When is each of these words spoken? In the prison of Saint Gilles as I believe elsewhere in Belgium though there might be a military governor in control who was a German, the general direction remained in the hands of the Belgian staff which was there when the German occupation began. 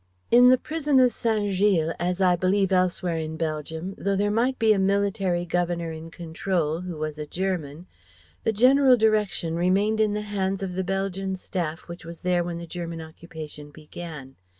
In 0.31 0.49
the 0.49 0.57
prison 0.57 0.99
of 0.99 1.11
Saint 1.11 1.53
Gilles 1.53 1.93
as 1.99 2.19
I 2.21 2.35
believe 2.35 2.71
elsewhere 2.71 3.17
in 3.19 3.37
Belgium 3.37 3.93
though 3.99 4.15
there 4.15 4.31
might 4.31 4.57
be 4.57 4.73
a 4.73 4.79
military 4.79 5.45
governor 5.45 5.91
in 5.91 6.09
control 6.09 6.81
who 6.81 6.97
was 6.97 7.19
a 7.19 7.27
German, 7.27 7.85
the 8.43 8.51
general 8.51 8.97
direction 8.97 9.55
remained 9.55 10.01
in 10.01 10.13
the 10.13 10.21
hands 10.21 10.63
of 10.63 10.73
the 10.73 10.83
Belgian 10.83 11.35
staff 11.35 11.81
which 11.81 12.03
was 12.03 12.21
there 12.21 12.43
when 12.43 12.57
the 12.57 12.65
German 12.65 12.99
occupation 12.99 13.69
began. 13.69 14.37